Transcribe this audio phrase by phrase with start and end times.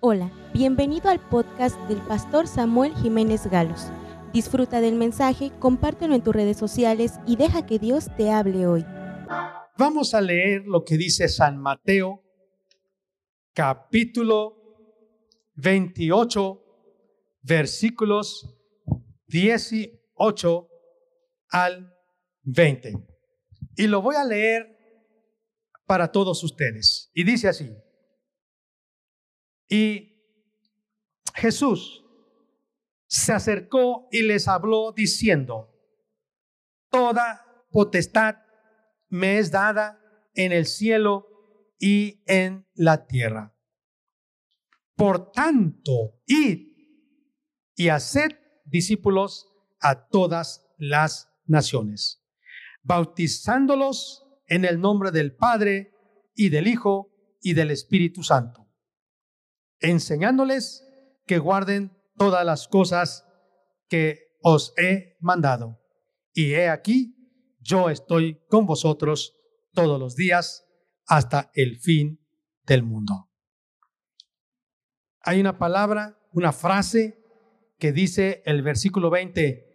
[0.00, 3.86] Hola, bienvenido al podcast del pastor Samuel Jiménez Galos.
[4.30, 8.84] Disfruta del mensaje, compártelo en tus redes sociales y deja que Dios te hable hoy.
[9.78, 12.22] Vamos a leer lo que dice San Mateo,
[13.54, 14.58] capítulo
[15.54, 16.62] 28,
[17.40, 18.54] versículos
[19.28, 20.68] 18
[21.48, 21.96] al
[22.42, 22.92] 20.
[23.76, 24.76] Y lo voy a leer
[25.86, 27.10] para todos ustedes.
[27.14, 27.74] Y dice así.
[29.68, 30.16] Y
[31.34, 32.04] Jesús
[33.06, 35.72] se acercó y les habló diciendo,
[36.90, 38.36] Toda potestad
[39.08, 40.00] me es dada
[40.34, 41.26] en el cielo
[41.78, 43.54] y en la tierra.
[44.94, 46.68] Por tanto, id
[47.74, 48.30] y haced
[48.64, 52.24] discípulos a todas las naciones,
[52.82, 55.92] bautizándolos en el nombre del Padre
[56.34, 57.12] y del Hijo
[57.42, 58.65] y del Espíritu Santo
[59.80, 60.86] enseñándoles
[61.26, 63.26] que guarden todas las cosas
[63.88, 65.80] que os he mandado.
[66.32, 67.16] Y he aquí,
[67.60, 69.34] yo estoy con vosotros
[69.72, 70.66] todos los días
[71.06, 72.20] hasta el fin
[72.64, 73.30] del mundo.
[75.20, 77.22] Hay una palabra, una frase
[77.78, 79.66] que dice el versículo 20,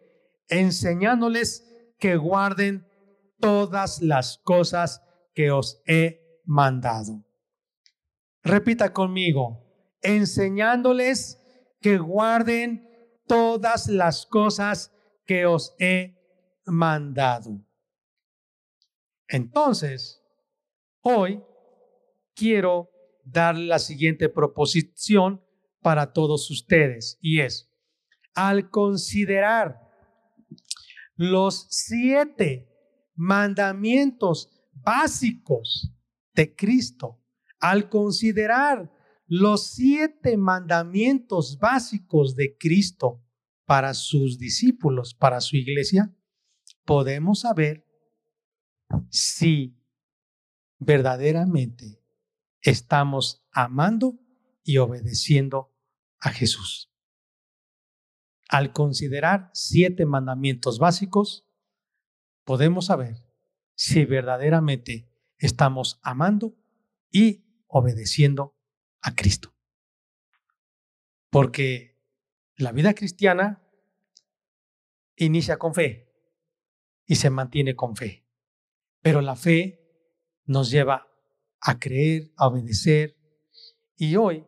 [0.47, 1.67] enseñándoles
[1.99, 2.87] que guarden
[3.39, 5.01] todas las cosas
[5.33, 7.25] que os he mandado.
[8.43, 9.70] Repita conmigo,
[10.01, 11.39] enseñándoles
[11.79, 12.87] que guarden
[13.27, 14.91] todas las cosas
[15.25, 16.17] que os he
[16.65, 17.63] mandado.
[19.27, 20.21] Entonces,
[21.01, 21.41] hoy
[22.35, 22.89] quiero
[23.23, 25.41] dar la siguiente proposición
[25.81, 27.71] para todos ustedes y es,
[28.33, 29.79] al considerar
[31.15, 32.67] los siete
[33.15, 35.93] mandamientos básicos
[36.33, 37.21] de Cristo,
[37.59, 38.91] al considerar
[39.33, 43.23] los siete mandamientos básicos de Cristo
[43.65, 46.13] para sus discípulos, para su iglesia,
[46.83, 47.87] podemos saber
[49.09, 49.81] si
[50.79, 52.03] verdaderamente
[52.59, 54.19] estamos amando
[54.65, 55.73] y obedeciendo
[56.19, 56.91] a Jesús.
[58.49, 61.47] Al considerar siete mandamientos básicos,
[62.43, 63.15] podemos saber
[63.75, 66.53] si verdaderamente estamos amando
[67.09, 68.57] y obedeciendo
[69.01, 69.53] a Cristo.
[71.29, 71.99] Porque
[72.55, 73.63] la vida cristiana
[75.15, 76.11] inicia con fe
[77.05, 78.25] y se mantiene con fe.
[79.01, 79.81] Pero la fe
[80.45, 81.07] nos lleva
[81.59, 83.17] a creer, a obedecer.
[83.95, 84.45] Y hoy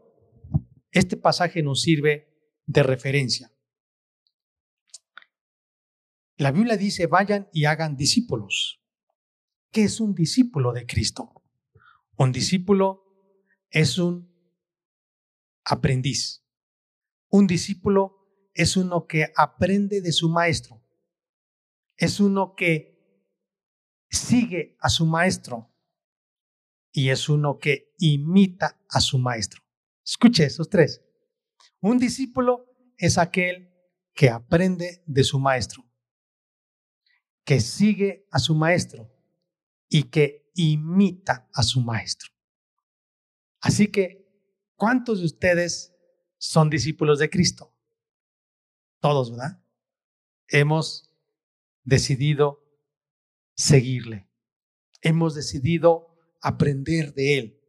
[0.91, 2.29] este pasaje nos sirve
[2.65, 3.51] de referencia.
[6.37, 8.81] La Biblia dice, vayan y hagan discípulos.
[9.71, 11.41] ¿Qué es un discípulo de Cristo?
[12.15, 13.03] Un discípulo
[13.69, 14.32] es un
[15.65, 16.43] aprendiz.
[17.29, 20.81] Un discípulo es uno que aprende de su maestro.
[21.97, 22.93] Es uno que
[24.09, 25.69] sigue a su maestro.
[26.91, 29.63] Y es uno que imita a su maestro.
[30.05, 31.01] Escuche esos tres.
[31.81, 32.65] Un discípulo
[32.97, 33.73] es aquel
[34.13, 35.83] que aprende de su maestro,
[37.43, 39.11] que sigue a su maestro
[39.89, 42.31] y que imita a su maestro.
[43.59, 44.22] Así que
[44.83, 45.95] ¿Cuántos de ustedes
[46.37, 47.73] son discípulos de Cristo?
[48.99, 49.63] Todos, ¿verdad?
[50.49, 51.09] Hemos
[51.85, 52.59] decidido
[53.55, 54.29] seguirle.
[55.01, 57.61] Hemos decidido aprender de Él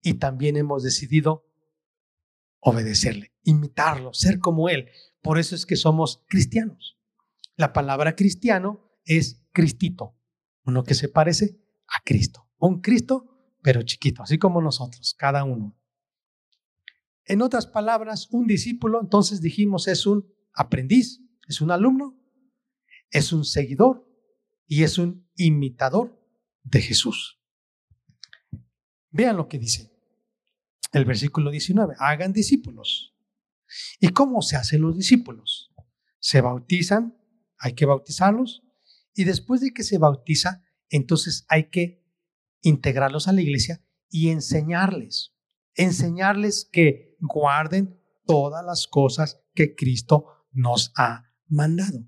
[0.00, 1.44] y también hemos decidido
[2.58, 4.88] obedecerle, imitarlo, ser como Él.
[5.20, 6.98] Por eso es que somos cristianos.
[7.54, 10.16] La palabra cristiano es Cristito,
[10.64, 12.48] uno que se parece a Cristo.
[12.56, 15.76] Un Cristo, pero chiquito, así como nosotros, cada uno.
[17.24, 22.18] En otras palabras, un discípulo, entonces dijimos, es un aprendiz, es un alumno,
[23.10, 24.08] es un seguidor
[24.66, 26.20] y es un imitador
[26.64, 27.40] de Jesús.
[29.10, 29.92] Vean lo que dice
[30.92, 33.14] el versículo 19, hagan discípulos.
[33.98, 35.72] ¿Y cómo se hacen los discípulos?
[36.18, 37.18] Se bautizan,
[37.58, 38.62] hay que bautizarlos,
[39.14, 42.04] y después de que se bautiza, entonces hay que
[42.60, 45.34] integrarlos a la iglesia y enseñarles,
[45.74, 52.04] enseñarles que guarden todas las cosas que Cristo nos ha mandado.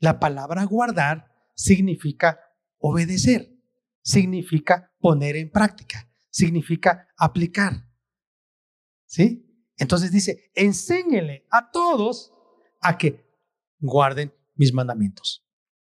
[0.00, 2.40] La palabra guardar significa
[2.78, 3.52] obedecer,
[4.02, 7.88] significa poner en práctica, significa aplicar.
[9.06, 9.72] ¿Sí?
[9.76, 12.32] Entonces dice, enséñele a todos
[12.80, 13.28] a que
[13.78, 15.46] guarden mis mandamientos,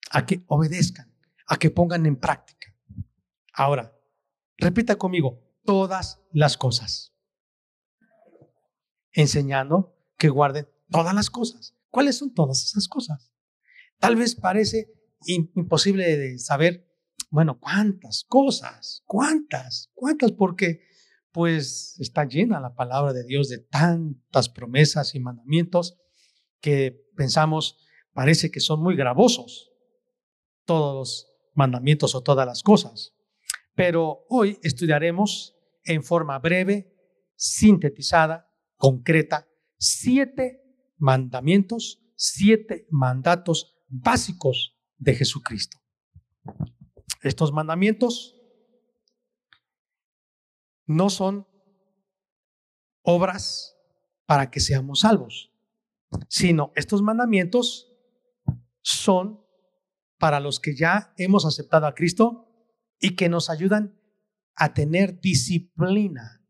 [0.10, 1.14] a que obedezcan,
[1.48, 2.76] a que pongan en práctica.
[3.54, 3.94] Ahora,
[4.58, 7.13] repita conmigo, todas las cosas.
[9.14, 11.76] Enseñando que guarden todas las cosas.
[11.90, 13.32] ¿Cuáles son todas esas cosas?
[14.00, 14.92] Tal vez parece
[15.26, 16.90] imposible de saber,
[17.30, 20.82] bueno, cuántas cosas, cuántas, cuántas, porque
[21.32, 25.98] pues está llena la palabra de Dios de tantas promesas y mandamientos
[26.62, 27.78] que pensamos
[28.14, 29.72] parece que son muy gravosos
[30.66, 33.14] todos los mandamientos o todas las cosas.
[33.76, 36.94] Pero hoy estudiaremos en forma breve,
[37.36, 38.53] sintetizada,
[38.84, 39.48] concreta,
[39.80, 40.62] siete
[40.98, 45.78] mandamientos, siete mandatos básicos de Jesucristo.
[47.22, 48.36] Estos mandamientos
[50.86, 51.48] no son
[53.04, 53.78] obras
[54.26, 55.54] para que seamos salvos,
[56.28, 57.90] sino estos mandamientos
[58.82, 59.46] son
[60.18, 62.50] para los que ya hemos aceptado a Cristo
[63.00, 63.98] y que nos ayudan
[64.56, 66.43] a tener disciplina.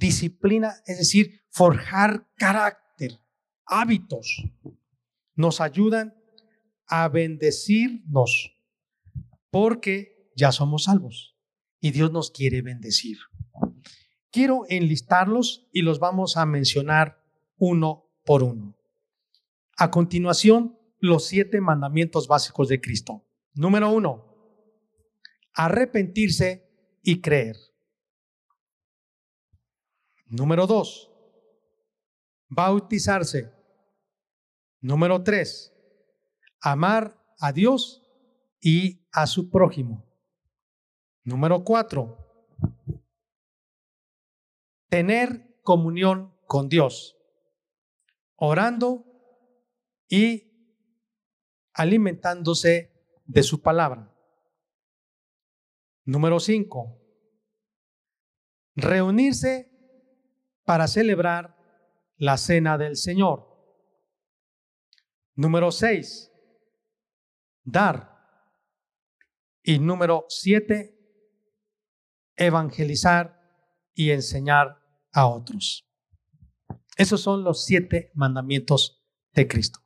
[0.00, 3.20] Disciplina, es decir, forjar carácter,
[3.66, 4.42] hábitos.
[5.34, 6.14] Nos ayudan
[6.86, 8.56] a bendecirnos
[9.50, 11.36] porque ya somos salvos
[11.80, 13.18] y Dios nos quiere bendecir.
[14.30, 17.22] Quiero enlistarlos y los vamos a mencionar
[17.58, 18.78] uno por uno.
[19.76, 23.26] A continuación, los siete mandamientos básicos de Cristo.
[23.52, 24.34] Número uno,
[25.52, 26.70] arrepentirse
[27.02, 27.56] y creer.
[30.30, 31.10] Número dos,
[32.48, 33.52] bautizarse.
[34.80, 35.74] Número tres,
[36.60, 38.02] amar a Dios
[38.60, 40.06] y a su prójimo.
[41.24, 42.16] Número cuatro,
[44.88, 47.18] tener comunión con Dios,
[48.36, 49.04] orando
[50.08, 50.50] y
[51.74, 52.92] alimentándose
[53.24, 54.14] de su palabra.
[56.04, 56.98] Número 5.
[58.74, 59.69] Reunirse
[60.70, 61.56] para celebrar
[62.16, 63.44] la cena del Señor.
[65.34, 66.30] Número 6.
[67.64, 68.08] Dar.
[69.64, 70.96] Y número 7.
[72.36, 73.36] Evangelizar
[73.94, 74.80] y enseñar
[75.10, 75.90] a otros.
[76.96, 79.80] Esos son los siete mandamientos de Cristo.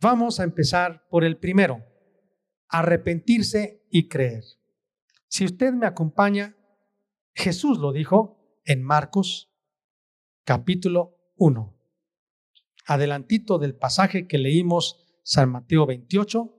[0.00, 1.84] Vamos a empezar por el primero,
[2.70, 4.44] arrepentirse y creer.
[5.28, 6.56] Si usted me acompaña,
[7.34, 8.37] Jesús lo dijo
[8.68, 9.50] en Marcos
[10.44, 11.74] capítulo 1.
[12.84, 16.54] Adelantito del pasaje que leímos San Mateo 28,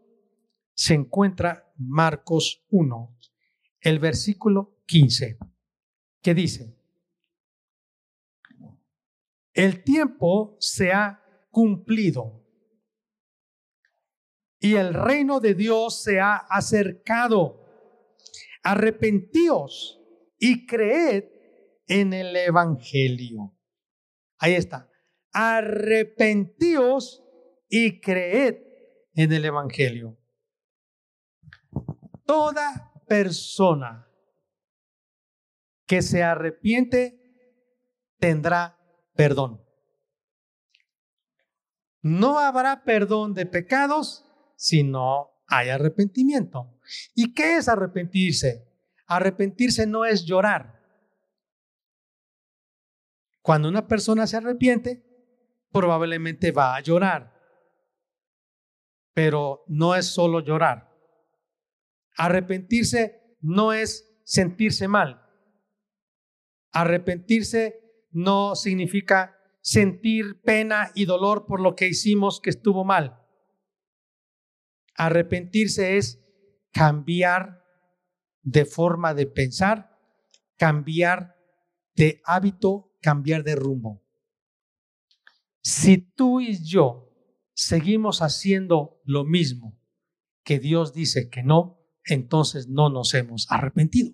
[0.74, 3.16] se encuentra Marcos 1,
[3.82, 5.38] el versículo 15,
[6.24, 6.76] que dice,
[9.54, 12.44] el tiempo se ha cumplido
[14.60, 17.68] y el reino de Dios se ha acercado.
[18.64, 20.02] Arrepentíos
[20.40, 21.39] y creed
[21.90, 23.58] en el Evangelio.
[24.38, 24.90] Ahí está.
[25.34, 27.22] Arrepentíos
[27.68, 28.58] y creed
[29.16, 30.18] en el Evangelio.
[32.26, 34.08] Toda persona
[35.86, 37.20] que se arrepiente
[38.20, 38.78] tendrá
[39.16, 39.62] perdón.
[42.02, 44.26] No habrá perdón de pecados
[44.56, 46.80] si no hay arrepentimiento.
[47.16, 48.68] ¿Y qué es arrepentirse?
[49.08, 50.79] Arrepentirse no es llorar.
[53.42, 55.06] Cuando una persona se arrepiente,
[55.72, 57.34] probablemente va a llorar.
[59.14, 60.90] Pero no es solo llorar.
[62.18, 65.26] Arrepentirse no es sentirse mal.
[66.72, 73.26] Arrepentirse no significa sentir pena y dolor por lo que hicimos que estuvo mal.
[74.96, 76.20] Arrepentirse es
[76.72, 77.64] cambiar
[78.42, 79.98] de forma de pensar,
[80.58, 81.36] cambiar
[81.96, 84.04] de hábito, cambiar de rumbo.
[85.62, 87.10] Si tú y yo
[87.54, 89.80] seguimos haciendo lo mismo
[90.44, 94.14] que Dios dice que no, entonces no nos hemos arrepentido.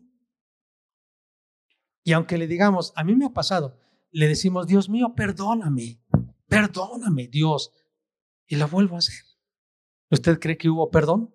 [2.04, 3.80] Y aunque le digamos, a mí me ha pasado,
[4.12, 6.04] le decimos, Dios mío, perdóname,
[6.48, 7.72] perdóname, Dios,
[8.48, 9.24] y lo vuelvo a hacer.
[10.12, 11.34] ¿Usted cree que hubo perdón?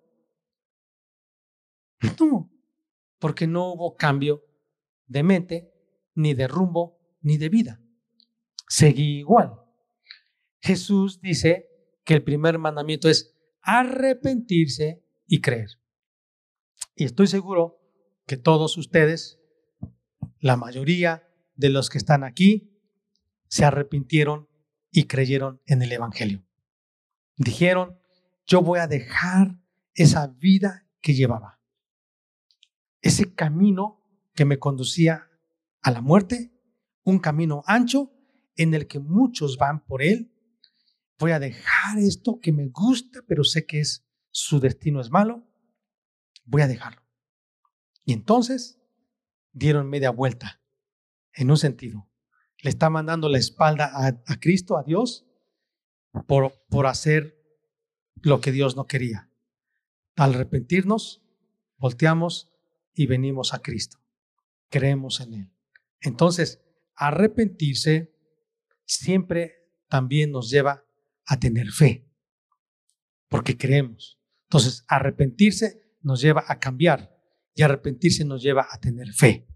[2.19, 2.51] No,
[3.19, 4.45] porque no hubo cambio
[5.07, 5.73] de mente,
[6.15, 7.81] ni de rumbo, ni de vida.
[8.69, 9.55] Seguí igual.
[10.61, 11.69] Jesús dice
[12.05, 15.79] que el primer mandamiento es arrepentirse y creer.
[16.95, 17.81] Y estoy seguro
[18.27, 19.41] que todos ustedes,
[20.39, 22.71] la mayoría de los que están aquí,
[23.49, 24.49] se arrepintieron
[24.91, 26.45] y creyeron en el Evangelio.
[27.37, 27.99] Dijeron,
[28.47, 29.57] yo voy a dejar
[29.95, 31.61] esa vida que llevaba.
[33.03, 35.29] Ese camino que me conducía
[35.83, 36.50] a la muerte,
[37.11, 38.13] un camino ancho
[38.57, 40.33] en el que muchos van por él.
[41.19, 45.47] Voy a dejar esto que me gusta, pero sé que es su destino es malo.
[46.45, 47.03] Voy a dejarlo.
[48.05, 48.81] Y entonces
[49.53, 50.63] dieron media vuelta,
[51.33, 52.09] en un sentido.
[52.63, 55.27] Le está mandando la espalda a, a Cristo, a Dios,
[56.27, 57.37] por, por hacer
[58.23, 59.31] lo que Dios no quería.
[60.17, 61.23] Al arrepentirnos,
[61.77, 62.53] volteamos
[62.95, 63.99] y venimos a Cristo.
[64.69, 65.53] Creemos en Él.
[66.01, 66.61] Entonces,
[66.95, 68.13] arrepentirse
[68.85, 70.85] siempre también nos lleva
[71.27, 72.09] a tener fe,
[73.29, 74.21] porque creemos.
[74.45, 77.17] Entonces, arrepentirse nos lleva a cambiar
[77.55, 79.47] y arrepentirse nos lleva a tener fe.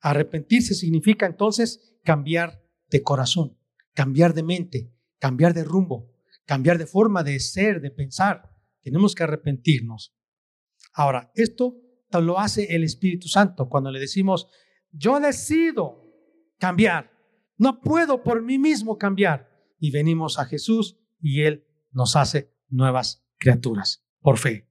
[0.00, 3.58] Arrepentirse significa entonces cambiar de corazón,
[3.94, 6.12] cambiar de mente, cambiar de rumbo,
[6.44, 8.50] cambiar de forma de ser, de pensar.
[8.82, 10.16] Tenemos que arrepentirnos.
[10.92, 11.76] Ahora, esto
[12.20, 14.48] lo hace el Espíritu Santo cuando le decimos,
[14.90, 16.05] yo decido
[16.58, 17.10] cambiar,
[17.56, 19.50] no puedo por mí mismo cambiar.
[19.78, 24.68] Y venimos a Jesús y Él nos hace nuevas criaturas por fe.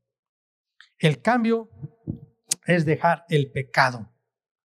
[0.97, 1.69] El cambio
[2.65, 4.11] es dejar el pecado,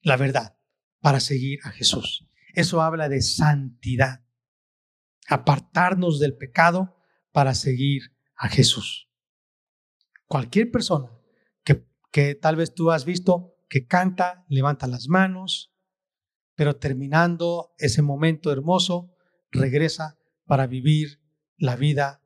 [0.01, 0.57] la verdad,
[0.99, 2.27] para seguir a Jesús.
[2.53, 4.25] Eso habla de santidad.
[5.27, 6.97] Apartarnos del pecado
[7.31, 9.09] para seguir a Jesús.
[10.25, 11.11] Cualquier persona
[11.63, 15.73] que, que tal vez tú has visto que canta, levanta las manos,
[16.57, 19.15] pero terminando ese momento hermoso,
[19.51, 21.21] regresa para vivir
[21.55, 22.23] la vida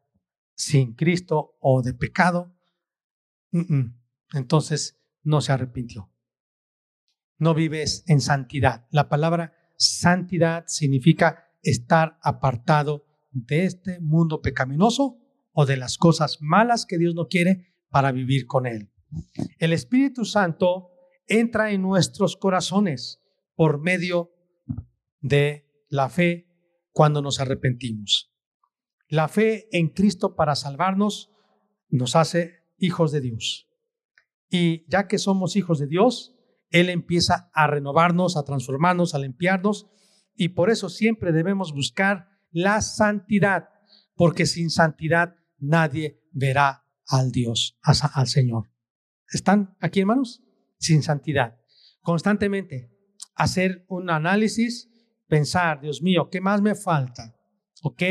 [0.56, 2.56] sin Cristo o de pecado,
[4.34, 6.10] entonces no se arrepintió.
[7.40, 8.88] No vives en santidad.
[8.90, 15.18] La palabra santidad significa estar apartado de este mundo pecaminoso
[15.52, 18.94] o de las cosas malas que Dios no quiere para vivir con Él.
[19.58, 20.92] El Espíritu Santo
[21.28, 23.22] entra en nuestros corazones
[23.56, 24.32] por medio
[25.20, 26.48] de la fe
[26.92, 28.32] cuando nos arrepentimos.
[29.08, 31.32] La fe en Cristo para salvarnos
[31.90, 33.68] nos hace hijos de Dios.
[34.50, 36.36] Y ya que somos hijos de Dios,
[36.70, 39.90] Él empieza a renovarnos, a transformarnos, a limpiarnos.
[40.36, 43.70] Y por eso siempre debemos buscar la santidad,
[44.16, 48.72] porque sin santidad nadie verá al Dios, al Señor.
[49.30, 50.42] ¿Están aquí, hermanos?
[50.78, 51.58] Sin santidad.
[52.02, 52.91] Constantemente
[53.36, 54.90] hacer un análisis,
[55.28, 57.36] pensar, Dios mío, ¿qué más me falta?
[57.84, 58.04] ¿Ok?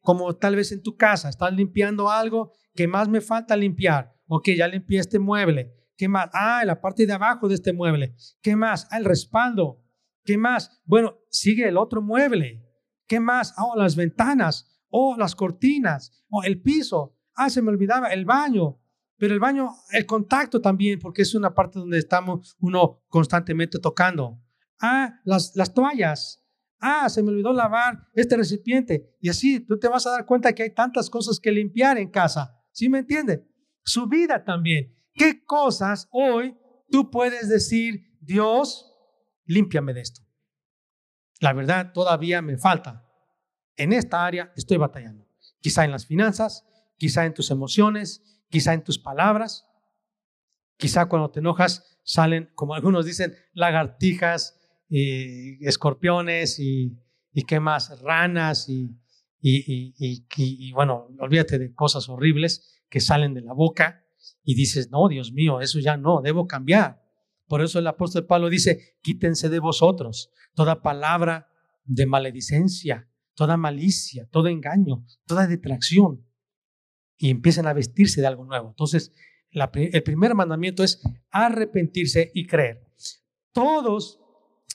[0.00, 4.14] Como tal vez en tu casa estás limpiando algo, ¿qué más me falta limpiar?
[4.26, 5.74] Ok, ya limpié este mueble.
[5.96, 6.30] ¿Qué más?
[6.32, 8.14] Ah, la parte de abajo de este mueble.
[8.40, 8.88] ¿Qué más?
[8.90, 9.84] Ah, el respaldo.
[10.24, 10.80] ¿Qué más?
[10.84, 12.64] Bueno, sigue el otro mueble.
[13.06, 13.52] ¿Qué más?
[13.58, 14.80] Oh, las ventanas.
[14.88, 16.24] Oh, las cortinas.
[16.30, 17.18] Oh, el piso.
[17.34, 18.80] Ah, se me olvidaba, el baño.
[19.18, 24.40] Pero el baño, el contacto también, porque es una parte donde estamos uno constantemente tocando.
[24.80, 26.44] Ah, las, las toallas.
[26.80, 29.16] Ah, se me olvidó lavar este recipiente.
[29.20, 32.10] Y así tú te vas a dar cuenta que hay tantas cosas que limpiar en
[32.10, 32.56] casa.
[32.72, 33.46] ¿Sí me entiende?
[33.84, 34.94] Su vida también.
[35.12, 36.56] ¿Qué cosas hoy
[36.90, 38.94] tú puedes decir, Dios,
[39.44, 40.22] límpiame de esto?
[41.40, 43.06] La verdad, todavía me falta.
[43.76, 45.26] En esta área estoy batallando.
[45.60, 49.66] Quizá en las finanzas, quizá en tus emociones, quizá en tus palabras.
[50.76, 54.59] Quizá cuando te enojas salen, como algunos dicen, lagartijas,
[54.90, 56.98] y escorpiones y,
[57.32, 58.90] y qué más, ranas y,
[59.40, 59.94] y,
[60.36, 64.04] y, bueno, olvídate de cosas horribles que salen de la boca
[64.42, 67.00] y dices, no, Dios mío, eso ya no, debo cambiar.
[67.46, 71.48] Por eso el apóstol Pablo dice, quítense de vosotros toda palabra
[71.84, 76.26] de maledicencia, toda malicia, todo engaño, toda detracción
[77.16, 78.70] y empiecen a vestirse de algo nuevo.
[78.70, 79.12] Entonces,
[79.52, 82.86] el primer mandamiento es arrepentirse y creer.
[83.52, 84.19] Todos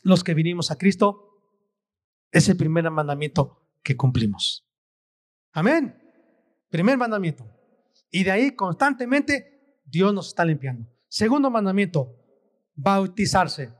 [0.06, 1.42] los que vinimos a Cristo
[2.32, 4.70] es el primer mandamiento que cumplimos.
[5.52, 5.98] Amén.
[6.70, 7.50] Primer mandamiento.
[8.12, 10.88] Y de ahí constantemente Dios nos está limpiando.
[11.08, 12.16] Segundo mandamiento,
[12.76, 13.74] bautizarse.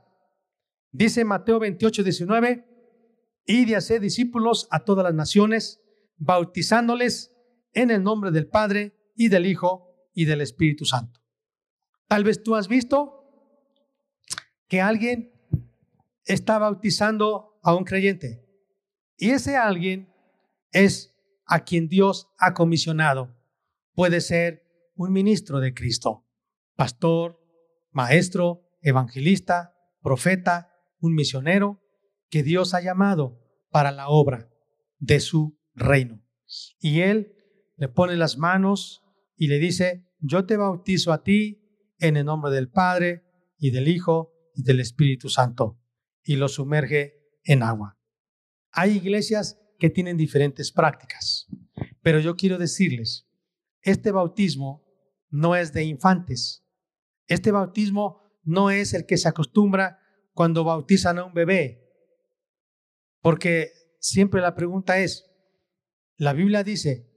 [0.90, 2.66] Dice Mateo 28, 19,
[3.46, 5.80] y de hacer discípulos a todas las naciones,
[6.16, 7.36] bautizándoles
[7.72, 11.20] en el nombre del Padre y del Hijo y del Espíritu Santo.
[12.08, 13.12] Tal vez tú has visto
[14.66, 15.35] que alguien
[16.26, 18.44] está bautizando a un creyente
[19.16, 20.12] y ese alguien
[20.72, 21.16] es
[21.46, 23.36] a quien Dios ha comisionado
[23.96, 24.62] puede ser
[24.94, 26.26] un ministro de Cristo,
[26.76, 27.40] pastor,
[27.90, 31.82] maestro, evangelista, profeta, un misionero
[32.28, 33.40] que Dios ha llamado
[33.70, 34.50] para la obra
[34.98, 36.22] de su reino.
[36.78, 37.32] Y él
[37.76, 39.02] le pone las manos
[39.36, 41.62] y le dice, yo te bautizo a ti
[41.98, 43.24] en el nombre del Padre
[43.58, 45.80] y del Hijo y del Espíritu Santo.
[46.26, 47.98] Y lo sumerge en agua.
[48.72, 51.46] Hay iglesias que tienen diferentes prácticas,
[52.02, 53.26] pero yo quiero decirles,
[53.80, 54.84] este bautismo
[55.30, 56.66] no es de infantes.
[57.26, 60.00] Este bautismo no es el que se acostumbra
[60.32, 61.86] cuando bautizan a un bebé,
[63.22, 65.30] porque siempre la pregunta es,
[66.16, 67.10] la Biblia dice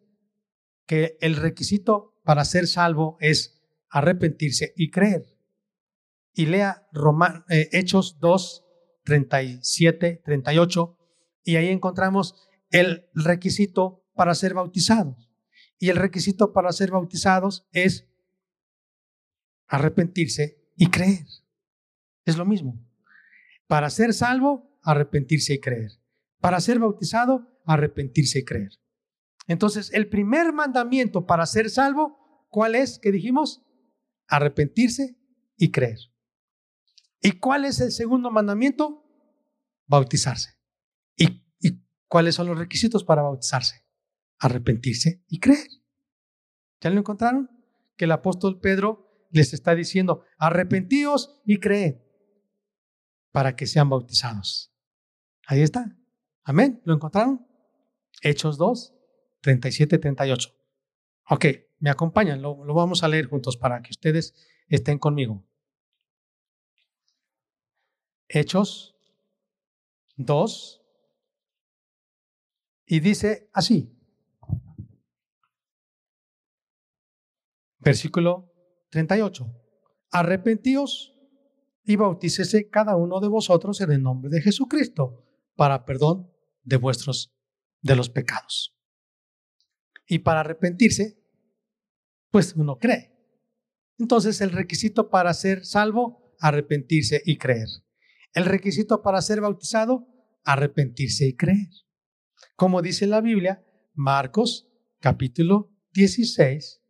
[0.86, 5.38] que el requisito para ser salvo es arrepentirse y creer.
[6.34, 6.88] Y lea
[7.50, 8.66] eh, Hechos 2,
[9.10, 10.98] 37, 38,
[11.44, 15.32] y ahí encontramos el requisito para ser bautizados.
[15.80, 18.08] Y el requisito para ser bautizados es
[19.68, 21.26] arrepentirse y creer.
[22.24, 22.86] Es lo mismo.
[23.66, 25.92] Para ser salvo, arrepentirse y creer.
[26.40, 28.74] Para ser bautizado, arrepentirse y creer.
[29.48, 33.00] Entonces, el primer mandamiento para ser salvo, ¿cuál es?
[33.00, 33.66] ¿Qué dijimos?
[34.28, 35.18] Arrepentirse
[35.58, 35.98] y creer.
[37.22, 38.99] ¿Y cuál es el segundo mandamiento?
[39.90, 40.52] Bautizarse.
[41.18, 43.84] ¿Y, ¿Y, cuáles son los requisitos para bautizarse?
[44.38, 45.68] Arrepentirse y creer.
[46.80, 47.50] ¿Ya lo encontraron?
[47.98, 51.96] Que el apóstol Pedro les está diciendo, arrepentíos y creed
[53.32, 54.74] para que sean bautizados.
[55.48, 55.98] Ahí está.
[56.44, 56.82] Amén.
[56.86, 57.46] ¿Lo encontraron?
[58.22, 58.94] Hechos 2,
[59.42, 60.50] 37, 38.
[61.32, 61.46] Ok,
[61.80, 64.36] me acompañan, lo, lo vamos a leer juntos para que ustedes
[64.68, 65.46] estén conmigo.
[68.28, 68.96] Hechos
[70.20, 70.82] 2,
[72.86, 73.96] y dice así,
[77.80, 78.52] versículo
[78.90, 79.48] 38.
[80.12, 81.16] Arrepentíos
[81.84, 85.24] y bautícese cada uno de vosotros en el nombre de Jesucristo
[85.56, 86.30] para perdón
[86.64, 87.34] de vuestros
[87.82, 88.76] de los pecados.
[90.06, 91.24] Y para arrepentirse,
[92.30, 93.16] pues uno cree.
[93.98, 97.68] Entonces el requisito para ser salvo, arrepentirse y creer.
[98.34, 100.08] El requisito para ser bautizado,
[100.44, 101.70] arrepentirse y creer.
[102.56, 104.68] Como dice la Biblia, Marcos
[105.00, 106.82] capítulo 16,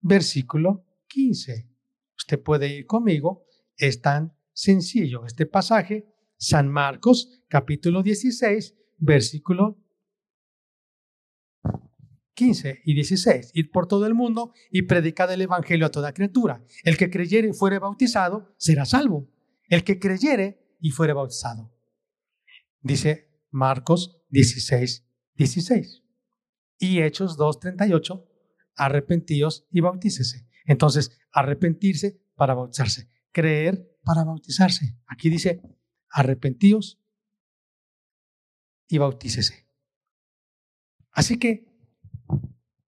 [0.00, 1.68] versículo 15.
[2.16, 9.78] Usted puede ir conmigo, es tan sencillo este pasaje, San Marcos capítulo 16, versículo
[12.34, 13.50] 15 y 16.
[13.54, 16.64] Ir por todo el mundo y predicar el Evangelio a toda criatura.
[16.84, 19.28] El que creyere y fuere bautizado será salvo.
[19.68, 21.72] El que creyere y fuere bautizado.
[22.80, 26.02] Dice Marcos 16, 16.
[26.78, 28.28] Y Hechos 2, 38.
[28.74, 30.48] Arrepentíos y bautícese.
[30.66, 34.98] Entonces, arrepentirse para bautizarse, creer para bautizarse.
[35.06, 35.62] Aquí dice,
[36.10, 37.00] arrepentíos
[38.88, 39.68] y bautícese.
[41.12, 41.64] Así que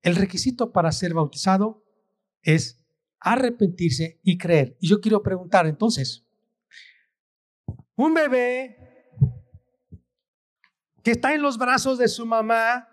[0.02, 1.85] el requisito para ser bautizado
[2.42, 2.85] es
[3.20, 4.76] arrepentirse y creer.
[4.80, 6.23] Y yo quiero preguntar entonces,
[7.96, 8.85] un bebé
[11.02, 12.88] que está en los brazos de su mamá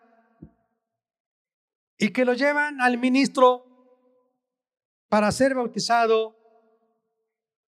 [1.97, 3.65] y que lo llevan al ministro
[5.07, 6.35] para ser bautizado,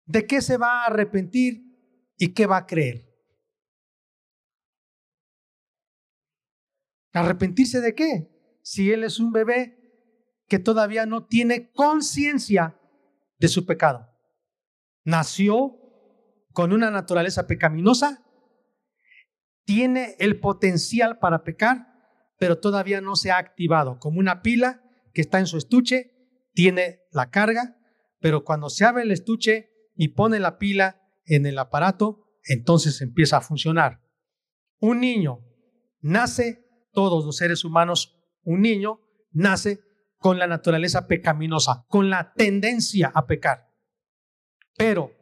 [0.05, 1.62] ¿de qué se va a arrepentir
[2.17, 3.09] y qué va a creer?
[7.12, 8.61] ¿Arrepentirse de qué?
[8.62, 9.79] Si él es un bebé
[10.47, 12.79] que todavía no tiene conciencia
[13.38, 14.09] de su pecado.
[15.05, 15.88] Nació
[16.59, 18.25] con una naturaleza pecaminosa,
[19.64, 21.87] tiene el potencial para pecar,
[22.37, 24.83] pero todavía no se ha activado como una pila
[25.14, 26.16] que está en su estuche
[26.55, 27.79] tiene la carga,
[28.18, 33.37] pero cuando se abre el estuche y pone la pila en el aparato, entonces empieza
[33.37, 34.01] a funcionar.
[34.81, 35.38] Un niño
[36.01, 38.99] nace, todos los seres humanos, un niño
[39.31, 39.79] nace
[40.16, 43.68] con la naturaleza pecaminosa, con la tendencia a pecar.
[44.77, 45.17] Pero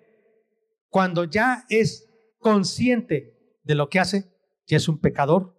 [0.96, 4.32] cuando ya es consciente de lo que hace,
[4.66, 5.54] ya es un pecador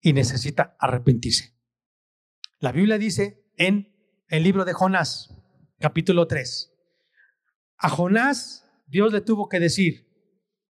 [0.00, 1.56] y necesita arrepentirse.
[2.58, 3.94] La Biblia dice en
[4.26, 5.32] el libro de Jonás,
[5.78, 6.72] capítulo 3.
[7.76, 10.08] A Jonás Dios le tuvo que decir,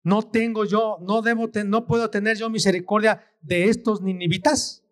[0.04, 4.84] no tengo yo, no debo, no puedo tener yo misericordia de estos ninivitas.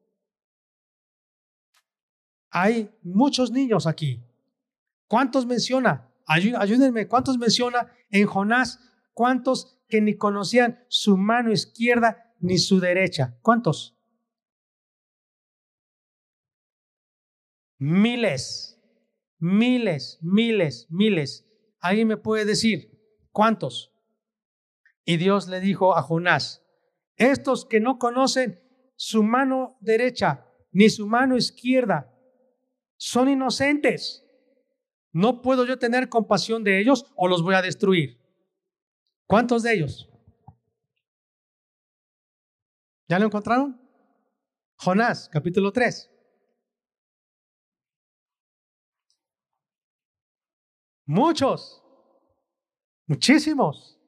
[2.50, 4.20] Hay muchos niños aquí.
[5.06, 6.11] ¿Cuántos menciona?
[6.26, 8.80] Ayúdenme, ¿cuántos menciona en Jonás?
[9.12, 13.38] ¿Cuántos que ni conocían su mano izquierda ni su derecha?
[13.42, 13.98] ¿Cuántos?
[17.78, 18.80] Miles,
[19.38, 21.46] miles, miles, miles.
[21.80, 22.98] ¿Alguien me puede decir
[23.32, 23.92] cuántos?
[25.04, 26.64] Y Dios le dijo a Jonás,
[27.16, 28.62] estos que no conocen
[28.96, 32.14] su mano derecha ni su mano izquierda,
[32.96, 34.21] son inocentes.
[35.12, 38.18] ¿No puedo yo tener compasión de ellos o los voy a destruir?
[39.26, 40.08] ¿Cuántos de ellos?
[43.08, 43.78] ¿Ya lo encontraron?
[44.76, 46.10] Jonás, capítulo 3.
[51.04, 51.82] Muchos,
[53.06, 53.98] muchísimos.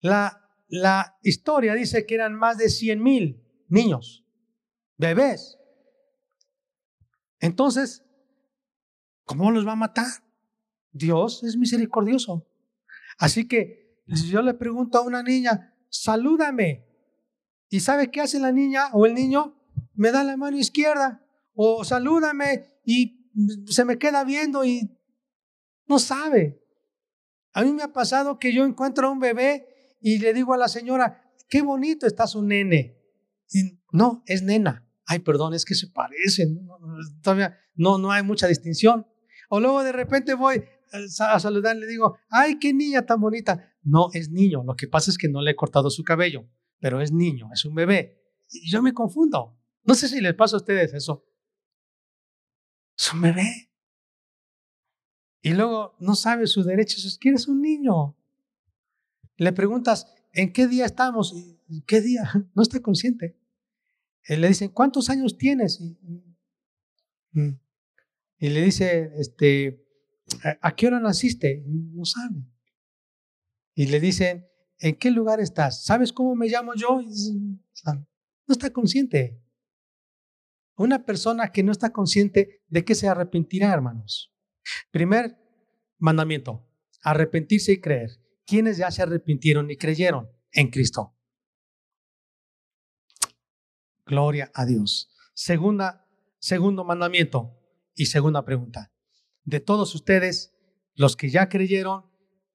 [0.00, 4.24] La, la historia dice que eran más de 100 mil niños,
[4.96, 5.58] bebés.
[7.40, 8.05] Entonces,
[9.26, 10.06] ¿cómo los va a matar?
[10.92, 12.48] Dios es misericordioso.
[13.18, 16.86] Así que si yo le pregunto a una niña, salúdame,
[17.68, 19.60] ¿y sabe qué hace la niña o el niño?
[19.94, 21.22] Me da la mano izquierda,
[21.54, 23.30] o salúdame y
[23.66, 24.96] se me queda viendo y
[25.86, 26.62] no sabe.
[27.52, 30.58] A mí me ha pasado que yo encuentro a un bebé y le digo a
[30.58, 33.02] la señora, qué bonito está su nene.
[33.50, 34.86] Y no, es nena.
[35.04, 36.68] Ay, perdón, es que se parecen.
[37.76, 39.06] no hay mucha distinción.
[39.48, 40.62] O luego de repente voy
[41.20, 43.72] a saludar y le digo, ay, qué niña tan bonita.
[43.82, 44.62] No, es niño.
[44.64, 46.48] Lo que pasa es que no le he cortado su cabello,
[46.80, 48.22] pero es niño, es un bebé.
[48.50, 49.58] Y yo me confundo.
[49.84, 51.24] No sé si les pasa a ustedes eso.
[52.96, 53.70] Es un bebé.
[55.42, 58.16] Y luego no sabe sus derechos, es un niño.
[59.36, 61.34] Le preguntas, ¿en qué día estamos?
[61.86, 62.22] ¿Qué día?
[62.54, 63.38] No está consciente.
[64.28, 65.80] le dicen, ¿cuántos años tienes?
[65.80, 65.96] Y,
[67.32, 67.60] mm,
[68.38, 69.86] y, le dice, este,
[70.60, 71.64] ¿a qué hora naciste?
[71.66, 72.44] No sabe.
[73.74, 74.46] Y le dicen,
[74.78, 75.84] ¿en qué lugar estás?
[75.84, 77.00] ¿Sabes cómo me llamo yo?
[77.02, 79.42] no está consciente.
[80.76, 84.34] Una persona que no está consciente de qué se arrepentirá, hermanos.
[84.90, 85.36] Primer
[85.98, 86.66] mandamiento,
[87.02, 88.10] arrepentirse y creer.
[88.44, 91.16] ¿Quiénes ya se arrepintieron y creyeron en Cristo?
[94.04, 95.10] Gloria a Dios.
[95.34, 96.06] Segunda,
[96.38, 97.58] segundo mandamiento
[97.96, 98.92] y segunda pregunta.
[99.42, 100.54] De todos ustedes,
[100.94, 102.04] los que ya creyeron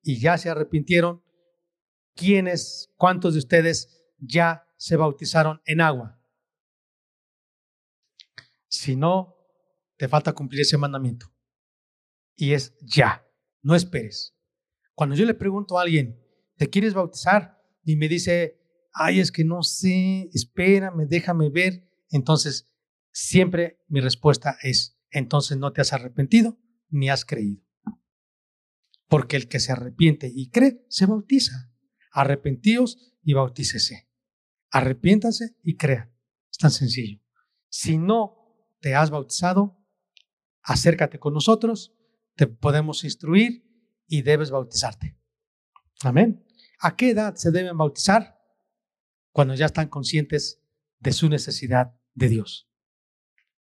[0.02, 1.22] y ya se arrepintieron,
[2.16, 6.22] ¿quiénes, cuántos de ustedes ya se bautizaron en agua?
[8.68, 9.36] Si no,
[9.98, 11.32] te falta cumplir ese mandamiento
[12.36, 13.28] y es ya,
[13.62, 14.36] no esperes.
[14.96, 16.20] Cuando yo le pregunto a alguien,
[16.58, 17.62] ¿te quieres bautizar?
[17.84, 18.60] Y me dice,
[18.94, 21.88] ay, es que no sé, espérame, déjame ver.
[22.10, 22.70] Entonces,
[23.12, 26.58] siempre mi respuesta es, entonces no te has arrepentido
[26.90, 27.64] ni has creído.
[29.08, 31.72] Porque el que se arrepiente y cree, se bautiza.
[32.12, 34.10] Arrepentíos y bautícese.
[34.70, 36.14] Arrepiéntanse y crean.
[36.50, 37.20] Es tan sencillo.
[37.70, 39.78] Si no te has bautizado,
[40.64, 41.94] acércate con nosotros
[42.36, 43.68] te podemos instruir
[44.08, 45.18] y debes bautizarte.
[46.02, 46.46] Amén.
[46.80, 48.42] ¿A qué edad se deben bautizar?
[49.32, 50.62] Cuando ya están conscientes
[51.00, 52.68] de su necesidad de Dios.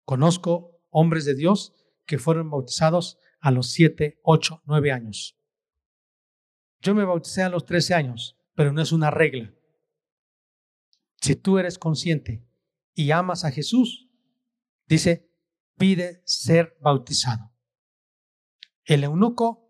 [0.05, 1.73] Conozco hombres de Dios
[2.07, 5.39] que fueron bautizados a los 7, 8, 9 años.
[6.81, 9.55] Yo me bauticé a los 13 años, pero no es una regla.
[11.21, 12.47] Si tú eres consciente
[12.95, 14.09] y amas a Jesús,
[14.87, 15.31] dice,
[15.77, 17.53] pide ser bautizado.
[18.85, 19.69] El eunuco,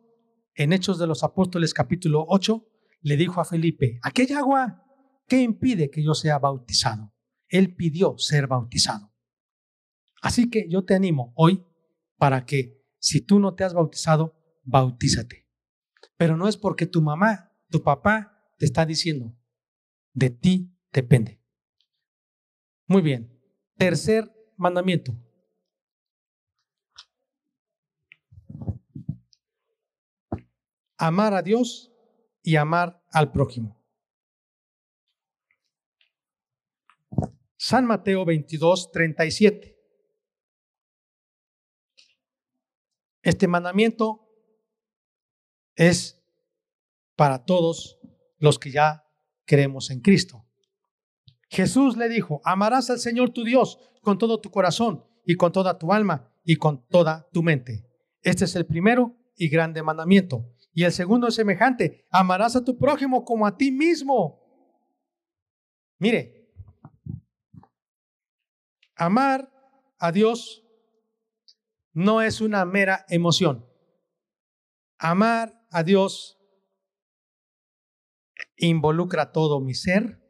[0.55, 2.67] en Hechos de los Apóstoles capítulo 8,
[3.03, 4.85] le dijo a Felipe, ¿aquí hay agua?
[5.27, 7.13] ¿Qué impide que yo sea bautizado?
[7.49, 9.10] Él pidió ser bautizado.
[10.21, 11.65] Así que yo te animo hoy
[12.17, 15.47] para que si tú no te has bautizado, bautízate.
[16.17, 19.35] Pero no es porque tu mamá, tu papá te está diciendo,
[20.13, 21.41] de ti depende.
[22.87, 23.41] Muy bien.
[23.77, 25.17] Tercer mandamiento.
[31.01, 31.91] amar a Dios
[32.43, 33.83] y amar al prójimo.
[37.57, 39.80] San Mateo 22, 37.
[43.31, 44.29] Este mandamiento
[45.77, 46.21] es
[47.15, 48.01] para todos
[48.39, 49.05] los que ya
[49.45, 50.49] creemos en Cristo.
[51.49, 55.79] Jesús le dijo, amarás al Señor tu Dios con todo tu corazón y con toda
[55.79, 57.87] tu alma y con toda tu mente.
[58.21, 60.53] Este es el primero y grande mandamiento.
[60.73, 64.41] Y el segundo es semejante, amarás a tu prójimo como a ti mismo.
[66.01, 66.53] Mire,
[68.97, 69.49] amar
[70.01, 70.65] a Dios
[71.93, 73.67] no es una mera emoción.
[74.99, 76.39] Amar a Dios
[78.57, 80.21] involucra todo mi ser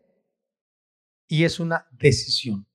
[1.26, 2.68] y es una decisión,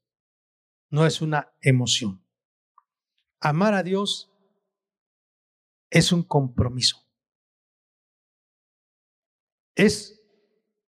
[0.90, 2.26] no es una emoción.
[3.40, 4.32] Amar a Dios
[5.90, 7.06] es un compromiso
[9.76, 10.22] es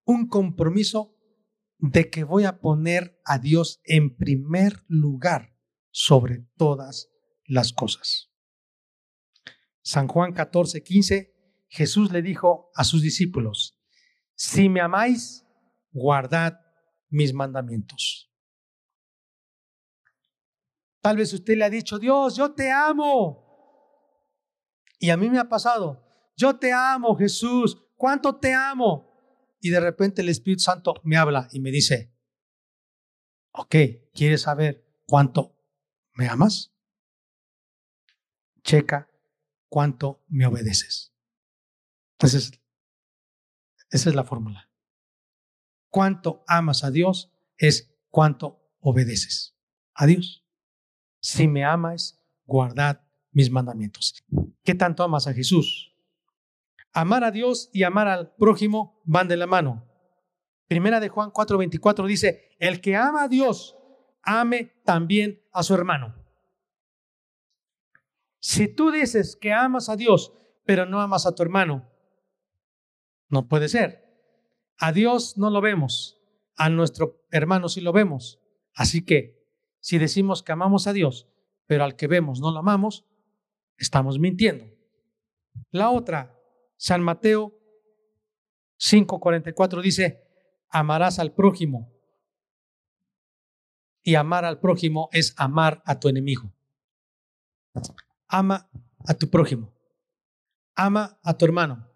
[0.06, 1.16] un compromiso
[1.78, 5.56] de que voy a poner a Dios en primer lugar
[5.92, 7.12] sobre todas
[7.48, 8.30] las cosas.
[9.82, 11.34] San Juan 14, 15,
[11.70, 13.80] Jesús le dijo a sus discípulos,
[14.36, 15.46] si me amáis,
[15.92, 16.60] guardad
[17.10, 18.32] mis mandamientos.
[21.02, 23.46] Tal vez usted le ha dicho, Dios, yo te amo.
[25.00, 26.04] Y a mí me ha pasado,
[26.36, 29.08] yo te amo, Jesús, ¿cuánto te amo?
[29.60, 32.14] Y de repente el Espíritu Santo me habla y me dice,
[33.52, 33.76] ok,
[34.14, 35.56] ¿quieres saber cuánto
[36.14, 36.77] me amas?
[38.68, 39.10] Checa
[39.70, 41.14] cuánto me obedeces.
[42.20, 42.52] Entonces,
[43.90, 44.70] esa es la fórmula.
[45.90, 49.58] Cuánto amas a Dios es cuánto obedeces
[49.94, 50.46] a Dios.
[51.22, 54.22] Si me amas, guardad mis mandamientos.
[54.66, 55.96] ¿Qué tanto amas a Jesús?
[56.92, 59.88] Amar a Dios y amar al prójimo van de la mano.
[60.68, 63.78] Primera de Juan 4:24 dice, el que ama a Dios,
[64.24, 66.27] ame también a su hermano.
[68.48, 70.32] Si tú dices que amas a Dios,
[70.64, 71.92] pero no amas a tu hermano,
[73.28, 74.08] no puede ser.
[74.78, 76.22] A Dios no lo vemos,
[76.56, 78.40] a nuestro hermano sí lo vemos.
[78.74, 79.46] Así que,
[79.82, 81.28] si decimos que amamos a Dios,
[81.66, 83.06] pero al que vemos no lo amamos,
[83.76, 84.66] estamos mintiendo.
[85.72, 86.40] La otra,
[86.78, 87.60] San Mateo
[88.80, 90.24] 5:44 dice,
[90.70, 91.92] amarás al prójimo.
[94.04, 96.54] Y amar al prójimo es amar a tu enemigo.
[98.28, 98.70] Ama
[99.06, 99.74] a tu prójimo.
[100.76, 101.88] Ama a tu hermano.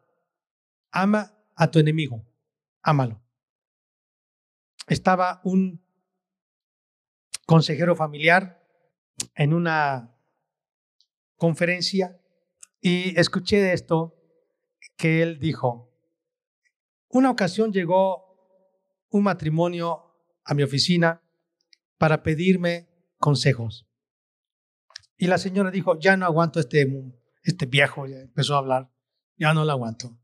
[0.91, 2.25] Ama a tu enemigo.
[2.81, 3.21] Ámalo.
[4.87, 5.81] Estaba un
[7.45, 8.65] consejero familiar
[9.35, 10.15] en una
[11.35, 12.19] conferencia
[12.79, 14.15] y escuché esto
[14.97, 15.91] que él dijo,
[17.09, 18.31] una ocasión llegó
[19.09, 20.15] un matrimonio
[20.45, 21.21] a mi oficina
[21.97, 23.90] para pedirme consejos.
[25.21, 26.91] Y la señora dijo, ya no aguanto este,
[27.43, 28.91] este viejo, ya empezó a hablar,
[29.37, 30.17] ya no lo aguanto.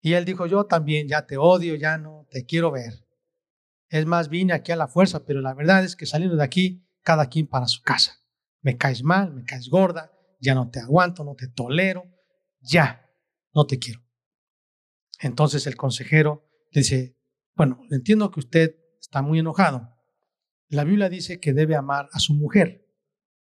[0.00, 3.04] Y él dijo, yo también ya te odio, ya no te quiero ver.
[3.90, 6.88] Es más, vine aquí a la fuerza, pero la verdad es que saliendo de aquí,
[7.02, 8.14] cada quien para su casa.
[8.62, 12.04] Me caes mal, me caes gorda, ya no te aguanto, no te tolero,
[12.60, 13.06] ya,
[13.52, 14.00] no te quiero.
[15.20, 17.18] Entonces el consejero dice,
[17.54, 19.94] bueno, entiendo que usted está muy enojado.
[20.70, 22.87] La Biblia dice que debe amar a su mujer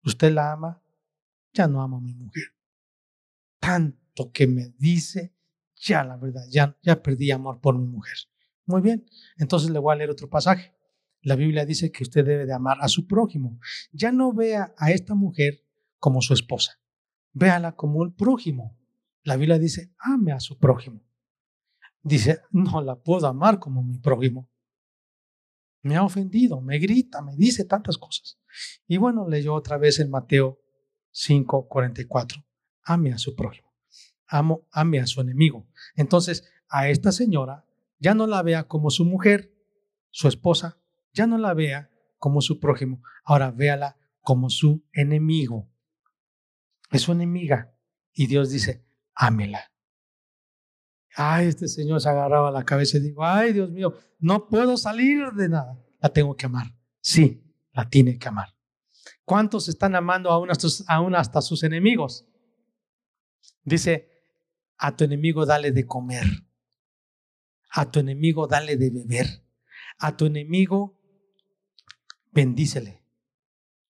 [0.04, 0.82] usted la ama,
[1.52, 2.44] ya no amo a mi mujer.
[3.58, 5.34] Tanto que me dice,
[5.76, 8.16] ya la verdad, ya, ya perdí amor por mi mujer.
[8.66, 9.06] Muy bien,
[9.38, 10.74] entonces le voy a leer otro pasaje.
[11.22, 13.58] La Biblia dice que usted debe de amar a su prójimo.
[13.92, 15.64] Ya no vea a esta mujer
[15.98, 16.80] como su esposa,
[17.32, 18.78] véala como el prójimo.
[19.22, 21.02] La Biblia dice, ame a su prójimo.
[22.02, 24.49] Dice, no la puedo amar como mi prójimo
[25.82, 28.38] me ha ofendido, me grita, me dice tantas cosas.
[28.86, 30.60] Y bueno, leyó otra vez en Mateo
[31.12, 32.44] 5, 44.
[32.84, 33.72] Ame a su prójimo,
[34.26, 35.68] amo, ame a su enemigo.
[35.94, 37.66] Entonces, a esta señora
[37.98, 39.54] ya no la vea como su mujer,
[40.10, 40.78] su esposa,
[41.12, 45.70] ya no la vea como su prójimo, ahora véala como su enemigo.
[46.90, 47.74] Es su enemiga.
[48.12, 49.72] Y Dios dice, ámela.
[51.16, 55.32] Ay, este señor se agarraba la cabeza y digo, ay, Dios mío, no puedo salir
[55.32, 55.78] de nada.
[56.00, 56.66] La tengo que amar.
[57.00, 57.42] Sí,
[57.72, 58.54] la tiene que amar.
[59.24, 62.26] ¿Cuántos están amando aún hasta, aún hasta sus enemigos?
[63.64, 64.08] Dice,
[64.76, 66.24] a tu enemigo dale de comer.
[67.70, 69.26] A tu enemigo dale de beber.
[69.98, 70.98] A tu enemigo
[72.32, 73.04] bendícele.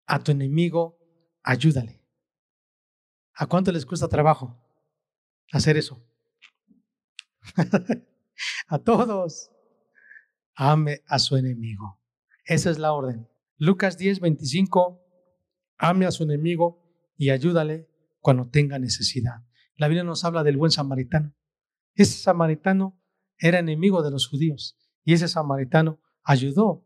[0.06, 1.00] A tu enemigo
[1.44, 2.04] ayúdale.
[3.34, 4.58] ¿A cuánto les cuesta trabajo
[5.52, 6.02] hacer eso?
[8.68, 9.52] a todos.
[10.56, 12.00] Ame a su enemigo.
[12.46, 13.28] Esa es la orden.
[13.58, 15.02] Lucas 10, 25.
[15.78, 16.82] Ame a su enemigo
[17.18, 19.46] y ayúdale cuando tenga necesidad.
[19.76, 21.34] La Biblia nos habla del buen samaritano.
[21.94, 23.02] Ese samaritano
[23.38, 26.86] era enemigo de los judíos y ese samaritano ayudó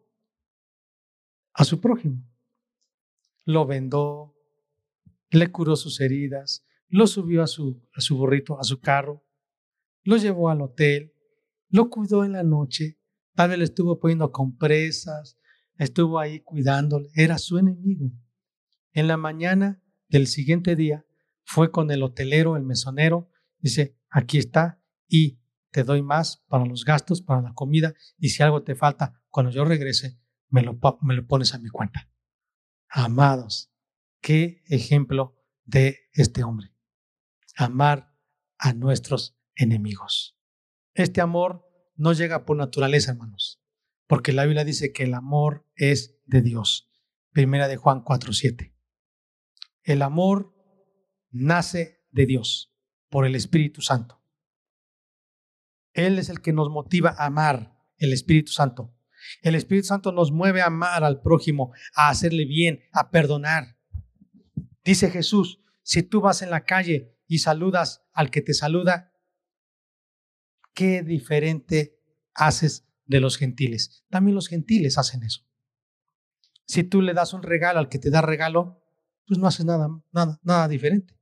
[1.53, 2.23] a su prójimo.
[3.45, 4.35] Lo vendó,
[5.29, 9.23] le curó sus heridas, lo subió a su, a su burrito, a su carro,
[10.09, 11.13] lo llevó al hotel,
[11.69, 12.99] lo cuidó en la noche,
[13.35, 15.37] tal vez estuvo poniendo compresas,
[15.77, 18.11] estuvo ahí cuidándole, era su enemigo.
[18.91, 21.05] En la mañana del siguiente día
[21.43, 26.85] fue con el hotelero, el mesonero, dice, aquí está y te doy más para los
[26.85, 30.19] gastos, para la comida, y si algo te falta, cuando yo regrese,
[30.49, 32.09] me lo, me lo pones a mi cuenta.
[32.87, 33.71] Amados,
[34.21, 36.73] qué ejemplo de este hombre.
[37.55, 38.11] Amar
[38.57, 40.37] a nuestros enemigos.
[40.93, 43.61] Este amor no llega por naturaleza, hermanos,
[44.07, 46.89] porque la Biblia dice que el amor es de Dios.
[47.31, 48.73] Primera de Juan 4:7.
[49.83, 50.55] El amor
[51.29, 52.73] nace de Dios
[53.09, 54.23] por el Espíritu Santo.
[55.93, 58.95] Él es el que nos motiva a amar, el Espíritu Santo.
[59.41, 63.77] El Espíritu Santo nos mueve a amar al prójimo, a hacerle bien, a perdonar.
[64.83, 69.13] Dice Jesús, si tú vas en la calle y saludas al que te saluda,
[70.79, 71.99] qué diferente
[72.33, 74.05] haces de los gentiles.
[74.07, 75.45] También los gentiles hacen eso.
[76.65, 78.81] Si tú le das un regalo al que te da regalo,
[79.27, 81.19] pues no haces nada, nada, nada diferente.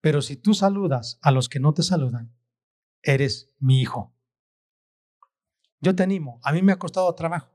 [0.00, 2.34] Pero si tú saludas a los que no te saludan,
[3.02, 4.16] eres mi hijo.
[5.82, 7.52] Yo te animo, a mí me ha costado trabajo.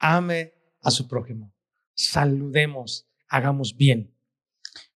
[0.00, 1.54] Ame a su prójimo.
[1.94, 4.18] Saludemos, hagamos bien.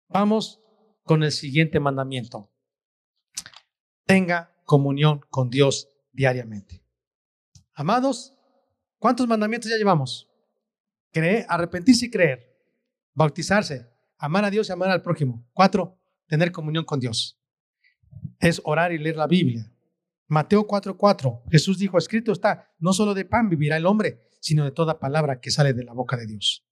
[0.08, 0.62] Vamos
[1.02, 2.50] con el siguiente mandamiento.
[4.06, 6.83] Tenga comunión con Dios diariamente.
[7.75, 8.35] Amados,
[8.98, 10.31] ¿cuántos mandamientos ya llevamos?
[11.11, 12.57] Creer, arrepentirse y creer,
[13.14, 15.44] bautizarse, amar a Dios y amar al prójimo.
[15.53, 17.38] Cuatro, tener comunión con Dios.
[18.38, 19.70] Es orar y leer la Biblia.
[20.29, 24.70] Mateo 4:4, Jesús dijo, escrito está, no solo de pan vivirá el hombre, sino de
[24.70, 26.66] toda palabra que sale de la boca de Dios.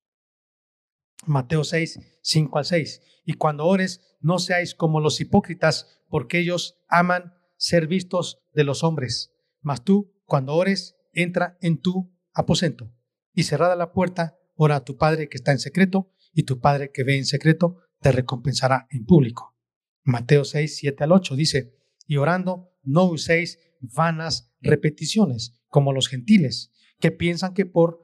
[1.27, 3.03] Mateo 6, 5 al 6.
[3.25, 8.83] Y cuando ores, no seáis como los hipócritas, porque ellos aman ser vistos de los
[8.83, 9.33] hombres.
[9.61, 12.91] Mas tú, cuando ores, entra en tu aposento
[13.35, 16.91] y cerrada la puerta, ora a tu Padre que está en secreto, y tu Padre
[16.91, 19.55] que ve en secreto te recompensará en público.
[20.03, 21.75] Mateo 6, 7 al 8 dice,
[22.07, 28.01] y orando, no uséis vanas repeticiones, como los gentiles, que piensan que por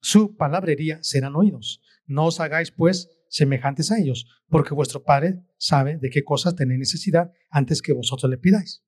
[0.00, 1.80] su palabrería serán oídos.
[2.04, 6.78] No os hagáis, pues, semejantes a ellos, porque vuestro Padre sabe de qué cosas tenéis
[6.78, 8.84] necesidad antes que vosotros le pidáis.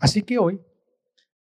[0.00, 0.60] Así que hoy,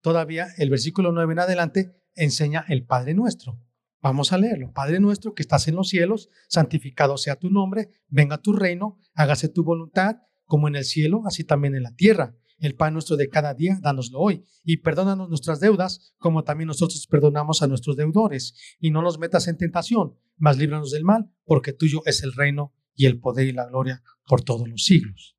[0.00, 3.62] todavía el versículo 9 en adelante enseña el Padre nuestro.
[4.00, 4.72] Vamos a leerlo.
[4.72, 9.50] Padre nuestro que estás en los cielos, santificado sea tu nombre, venga tu reino, hágase
[9.50, 10.16] tu voluntad,
[10.46, 12.34] como en el cielo, así también en la tierra.
[12.58, 14.44] El pan nuestro de cada día, dánoslo hoy.
[14.64, 18.54] Y perdónanos nuestras deudas, como también nosotros perdonamos a nuestros deudores.
[18.80, 22.74] Y no nos metas en tentación, mas líbranos del mal, porque tuyo es el reino
[22.94, 25.36] y el poder y la gloria por todos los siglos.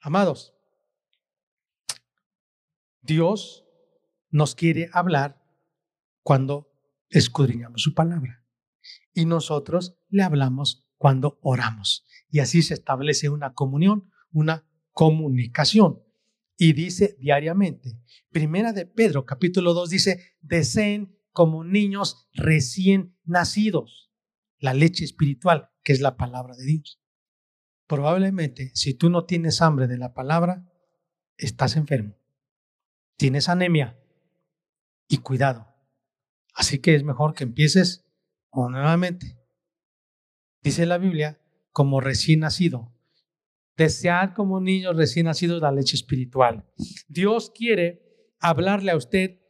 [0.00, 0.54] Amados,
[3.02, 3.64] Dios
[4.30, 5.42] nos quiere hablar
[6.22, 6.70] cuando
[7.08, 8.44] escudriñamos su palabra.
[9.12, 12.06] Y nosotros le hablamos cuando oramos.
[12.28, 14.69] Y así se establece una comunión, una
[15.00, 16.02] comunicación.
[16.58, 24.12] Y dice diariamente, primera de Pedro capítulo 2 dice, deseen como niños recién nacidos,
[24.58, 27.00] la leche espiritual, que es la palabra de Dios.
[27.86, 30.70] Probablemente, si tú no tienes hambre de la palabra,
[31.38, 32.18] estás enfermo.
[33.16, 33.98] Tienes anemia
[35.08, 35.66] y cuidado.
[36.52, 38.04] Así que es mejor que empieces
[38.52, 39.38] nuevamente.
[40.62, 41.40] Dice la Biblia,
[41.72, 42.92] como recién nacido.
[43.80, 46.66] Desear como niños recién nacidos la leche espiritual.
[47.08, 49.40] Dios quiere hablarle a usted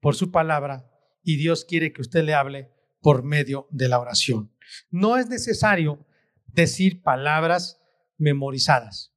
[0.00, 0.90] por su palabra
[1.22, 4.52] y Dios quiere que usted le hable por medio de la oración.
[4.90, 6.08] No es necesario
[6.48, 7.80] decir palabras
[8.16, 9.14] memorizadas,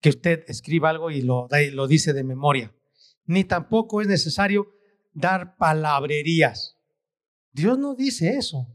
[0.00, 2.74] que usted escriba algo y lo, lo dice de memoria,
[3.24, 4.66] ni tampoco es necesario
[5.12, 6.76] dar palabrerías.
[7.52, 8.66] Dios no dice eso.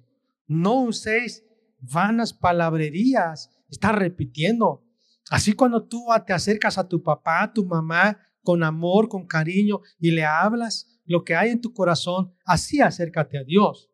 [0.48, 1.44] No uséis
[1.80, 3.52] vanas palabrerías.
[3.76, 4.86] Está repitiendo.
[5.30, 9.82] Así cuando tú te acercas a tu papá, a tu mamá, con amor, con cariño,
[10.00, 13.92] y le hablas lo que hay en tu corazón, así acércate a Dios.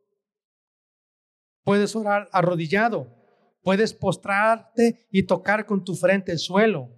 [1.63, 3.07] Puedes orar arrodillado,
[3.63, 6.91] puedes postrarte y tocar con tu frente el suelo,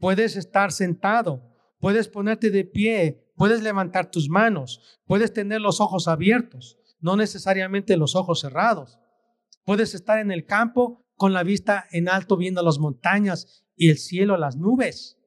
[0.00, 6.08] puedes estar sentado, puedes ponerte de pie, puedes levantar tus manos, puedes tener los ojos
[6.08, 8.98] abiertos, no necesariamente los ojos cerrados.
[9.64, 13.98] Puedes estar en el campo con la vista en alto viendo las montañas y el
[13.98, 15.18] cielo, las nubes.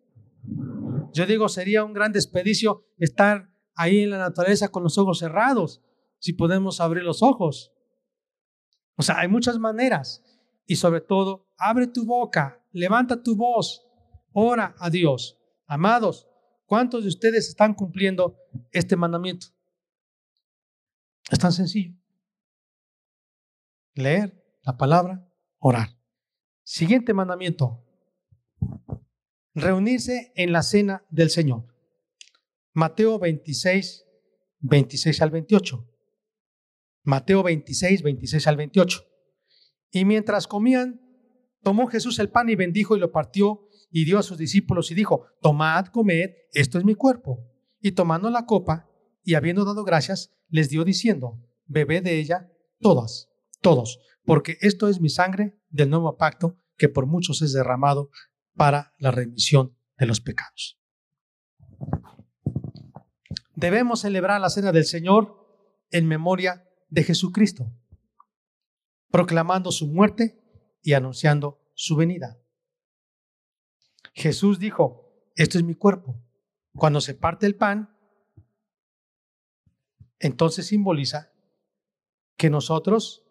[1.13, 5.82] Yo digo, sería un gran desperdicio estar ahí en la naturaleza con los ojos cerrados,
[6.19, 7.73] si podemos abrir los ojos.
[8.95, 10.23] O sea, hay muchas maneras.
[10.66, 13.88] Y sobre todo, abre tu boca, levanta tu voz,
[14.34, 15.39] ora a Dios.
[15.66, 16.28] Amados,
[16.66, 18.38] ¿cuántos de ustedes están cumpliendo
[18.72, 19.47] este mandamiento?
[21.32, 21.95] Es tan sencillo.
[23.93, 25.28] Leer la palabra,
[25.60, 25.89] orar.
[26.64, 27.84] Siguiente mandamiento.
[29.53, 31.66] Reunirse en la cena del Señor.
[32.74, 34.05] Mateo 26,
[34.60, 35.86] 26 al 28.
[37.03, 39.03] Mateo 26, 26 al 28.
[39.91, 41.01] Y mientras comían,
[41.64, 44.95] tomó Jesús el pan y bendijo y lo partió y dio a sus discípulos y
[44.95, 47.45] dijo, tomad, comed, esto es mi cuerpo.
[47.82, 48.89] Y tomando la copa
[49.24, 53.30] y habiendo dado gracias, les dio diciendo, bebed de ella todas,
[53.62, 58.10] todos, porque esto es mi sangre del nuevo pacto que por muchos es derramado
[58.55, 60.80] para la remisión de los pecados.
[63.55, 65.36] Debemos celebrar la cena del Señor
[65.91, 67.72] en memoria de Jesucristo,
[69.12, 70.41] proclamando su muerte
[70.82, 72.39] y anunciando su venida.
[74.14, 76.22] Jesús dijo, esto es mi cuerpo.
[76.74, 77.95] Cuando se parte el pan,
[80.20, 81.34] entonces simboliza
[82.38, 83.28] que nosotros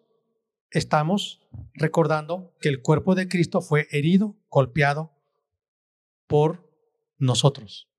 [0.71, 5.11] estamos recordando que el cuerpo de Cristo fue herido, golpeado
[6.27, 6.69] por
[7.17, 7.89] nosotros.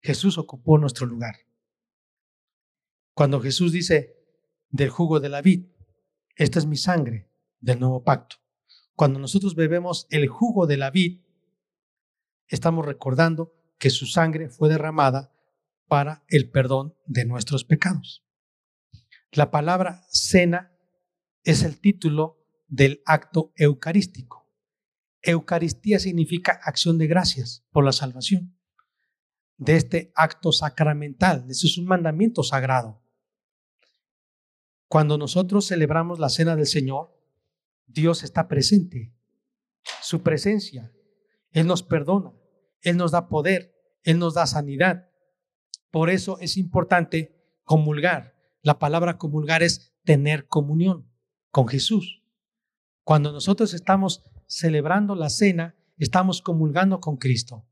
[0.00, 1.36] Jesús ocupó nuestro lugar.
[3.14, 4.16] Cuando Jesús dice
[4.70, 5.66] del jugo de la vid,
[6.36, 8.36] esta es mi sangre del nuevo pacto.
[8.96, 11.20] Cuando nosotros bebemos el jugo de la vid,
[12.46, 15.32] estamos recordando que su sangre fue derramada
[15.88, 18.24] para el perdón de nuestros pecados.
[19.30, 20.71] La palabra cena
[21.44, 22.38] es el título
[22.68, 24.48] del acto eucarístico.
[25.22, 28.58] Eucaristía significa acción de gracias por la salvación.
[29.56, 33.00] De este acto sacramental, eso es un mandamiento sagrado.
[34.88, 37.16] Cuando nosotros celebramos la cena del Señor,
[37.86, 39.14] Dios está presente.
[40.00, 40.92] Su presencia.
[41.50, 42.32] Él nos perdona.
[42.80, 43.74] Él nos da poder.
[44.02, 45.08] Él nos da sanidad.
[45.90, 48.34] Por eso es importante comulgar.
[48.62, 51.11] La palabra comulgar es tener comunión
[51.52, 52.24] con Jesús.
[53.04, 57.64] Cuando nosotros estamos celebrando la cena, estamos comulgando con Cristo.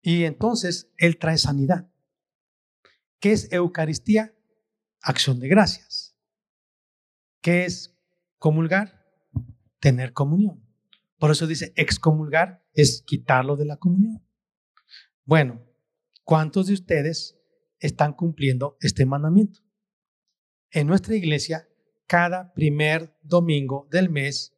[0.00, 1.90] Y entonces Él trae sanidad.
[3.18, 4.34] ¿Qué es Eucaristía?
[5.02, 6.16] Acción de gracias.
[7.42, 7.98] ¿Qué es
[8.38, 9.04] comulgar?
[9.80, 10.64] Tener comunión.
[11.18, 14.24] Por eso dice excomulgar es quitarlo de la comunión.
[15.24, 15.66] Bueno,
[16.22, 17.36] ¿cuántos de ustedes
[17.80, 19.65] están cumpliendo este mandamiento?
[20.70, 21.68] En nuestra iglesia,
[22.06, 24.56] cada primer domingo del mes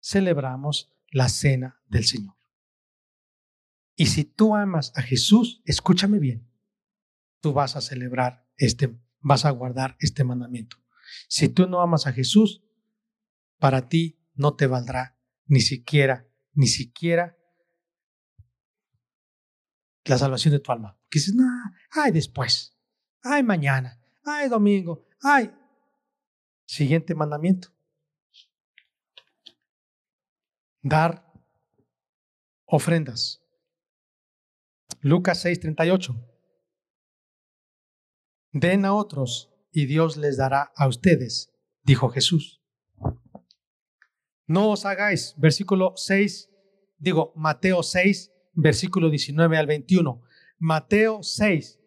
[0.00, 2.36] celebramos la cena del Señor.
[3.96, 6.48] Y si tú amas a Jesús, escúchame bien,
[7.40, 10.76] tú vas a celebrar este, vas a guardar este mandamiento.
[11.28, 12.62] Si tú no amas a Jesús,
[13.58, 17.36] para ti no te valdrá ni siquiera, ni siquiera
[20.04, 20.98] la salvación de tu alma.
[21.10, 21.34] Que dices,
[21.90, 22.76] ay después,
[23.22, 25.54] ay mañana, ay domingo, ay.
[26.66, 27.68] Siguiente mandamiento.
[30.82, 31.32] Dar
[32.66, 33.42] ofrendas.
[35.00, 36.14] Lucas 6:38.
[38.52, 41.52] Den a otros y Dios les dará a ustedes,
[41.82, 42.62] dijo Jesús.
[44.46, 46.50] No os hagáis, versículo 6,
[46.96, 50.22] digo Mateo 6, versículo 19 al 21.
[50.58, 51.78] Mateo 6,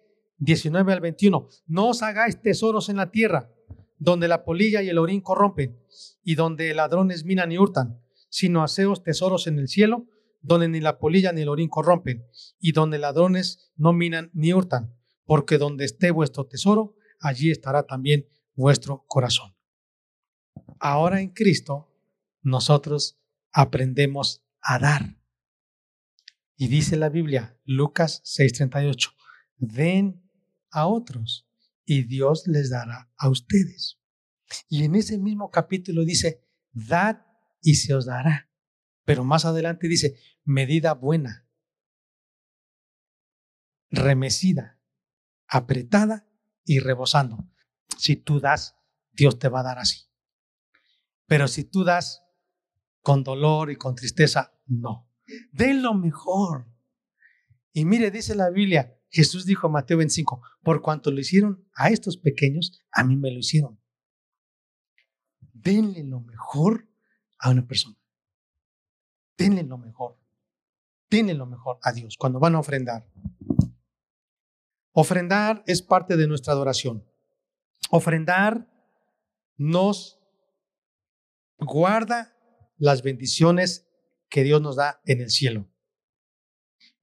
[0.41, 1.47] 19 al 21.
[1.67, 3.51] No os hagáis tesoros en la tierra,
[3.97, 5.79] donde la polilla y el orín corrompen,
[6.23, 10.07] y donde ladrones minan y hurtan, sino haceos tesoros en el cielo,
[10.41, 12.25] donde ni la polilla ni el orín corrompen,
[12.59, 18.27] y donde ladrones no minan ni hurtan, porque donde esté vuestro tesoro, allí estará también
[18.55, 19.55] vuestro corazón.
[20.79, 21.93] Ahora en Cristo,
[22.41, 23.21] nosotros
[23.51, 25.19] aprendemos a dar.
[26.57, 29.11] Y dice la Biblia, Lucas 6:38,
[29.57, 30.30] den
[30.72, 31.47] a otros
[31.86, 33.99] y Dios les dará a ustedes.
[34.69, 37.26] Y en ese mismo capítulo dice, dad
[37.61, 38.49] y se os dará.
[39.05, 41.47] Pero más adelante dice, medida buena,
[43.89, 44.80] remecida,
[45.47, 46.28] apretada
[46.63, 47.49] y rebosando.
[47.97, 48.76] Si tú das,
[49.11, 50.09] Dios te va a dar así.
[51.28, 52.24] Pero si tú das
[53.01, 55.09] con dolor y con tristeza, no.
[55.51, 56.67] Den lo mejor.
[57.74, 61.89] Y mire, dice la Biblia, Jesús dijo a Mateo 25, por cuanto lo hicieron a
[61.89, 63.80] estos pequeños, a mí me lo hicieron.
[65.53, 66.88] Denle lo mejor
[67.38, 67.97] a una persona.
[69.38, 70.18] Denle lo mejor.
[71.09, 73.05] Denle lo mejor a Dios cuando van a ofrendar.
[74.93, 77.05] Ofrendar es parte de nuestra adoración.
[77.89, 78.72] Ofrendar
[79.57, 80.20] nos
[81.57, 82.34] guarda
[82.78, 83.88] las bendiciones
[84.30, 85.68] que Dios nos da en el cielo.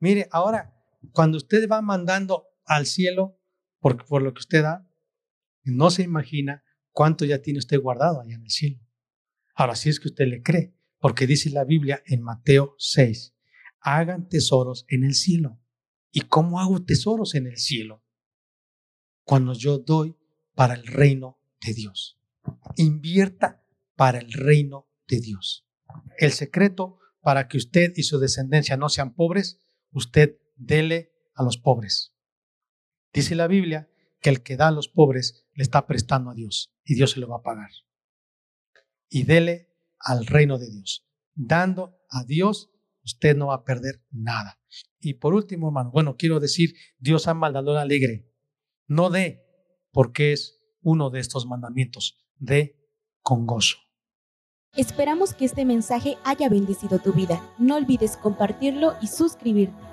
[0.00, 0.77] Mire, ahora,
[1.12, 3.38] cuando usted va mandando al cielo
[3.80, 4.88] por, por lo que usted da,
[5.64, 8.80] no se imagina cuánto ya tiene usted guardado allá en el cielo.
[9.54, 13.34] Ahora, si es que usted le cree, porque dice la Biblia en Mateo 6,
[13.80, 15.60] hagan tesoros en el cielo
[16.10, 18.02] ¿Y cómo hago tesoros en el cielo?
[19.24, 20.16] Cuando yo doy
[20.54, 22.18] para el reino de Dios.
[22.76, 25.66] Invierta para el reino de Dios.
[26.18, 29.60] El secreto para que usted y su descendencia no sean pobres,
[29.92, 32.14] usted dele a los pobres.
[33.12, 33.90] Dice la Biblia
[34.20, 37.20] que el que da a los pobres le está prestando a Dios y Dios se
[37.20, 37.70] lo va a pagar.
[39.08, 41.06] Y dele al reino de Dios.
[41.34, 42.70] Dando a Dios,
[43.04, 44.60] usted no va a perder nada.
[45.00, 48.30] Y por último, hermano, bueno, quiero decir, Dios ama al dador alegre.
[48.86, 49.44] No dé,
[49.92, 52.18] porque es uno de estos mandamientos.
[52.36, 52.76] De
[53.22, 53.76] con gozo.
[54.76, 57.42] Esperamos que este mensaje haya bendecido tu vida.
[57.58, 59.87] No olvides compartirlo y suscribirte.